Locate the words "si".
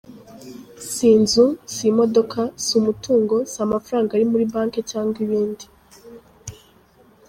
0.89-1.05, 1.73-1.83, 2.63-2.71, 3.51-3.57